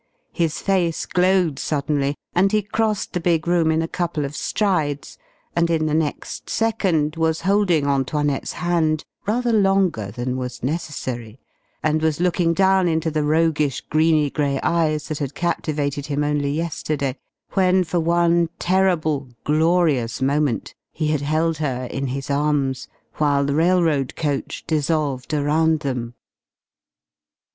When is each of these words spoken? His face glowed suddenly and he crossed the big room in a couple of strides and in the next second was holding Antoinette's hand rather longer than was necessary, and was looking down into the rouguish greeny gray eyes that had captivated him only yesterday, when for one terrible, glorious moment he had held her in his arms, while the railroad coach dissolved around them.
His 0.33 0.59
face 0.59 1.05
glowed 1.05 1.59
suddenly 1.59 2.15
and 2.33 2.51
he 2.51 2.63
crossed 2.63 3.13
the 3.13 3.19
big 3.19 3.47
room 3.47 3.69
in 3.69 3.83
a 3.83 3.87
couple 3.87 4.25
of 4.25 4.35
strides 4.35 5.19
and 5.55 5.69
in 5.69 5.85
the 5.85 5.93
next 5.93 6.49
second 6.49 7.17
was 7.17 7.41
holding 7.41 7.85
Antoinette's 7.85 8.53
hand 8.53 9.03
rather 9.27 9.53
longer 9.53 10.09
than 10.09 10.37
was 10.37 10.63
necessary, 10.63 11.39
and 11.83 12.01
was 12.01 12.19
looking 12.19 12.55
down 12.55 12.87
into 12.87 13.11
the 13.11 13.21
rouguish 13.23 13.79
greeny 13.91 14.31
gray 14.31 14.59
eyes 14.63 15.07
that 15.09 15.19
had 15.19 15.35
captivated 15.35 16.07
him 16.07 16.23
only 16.23 16.49
yesterday, 16.49 17.15
when 17.53 17.83
for 17.83 17.99
one 17.99 18.49
terrible, 18.57 19.27
glorious 19.43 20.19
moment 20.19 20.73
he 20.91 21.09
had 21.09 21.21
held 21.21 21.57
her 21.57 21.85
in 21.91 22.07
his 22.07 22.27
arms, 22.31 22.87
while 23.17 23.45
the 23.45 23.53
railroad 23.53 24.15
coach 24.15 24.63
dissolved 24.65 25.31
around 25.31 25.81
them. 25.81 26.15